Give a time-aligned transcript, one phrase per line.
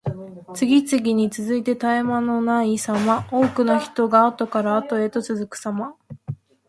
[0.55, 3.27] 次々に続いて絶え間のないさま。
[3.31, 5.95] 多くの人があとからあとへと続くさま。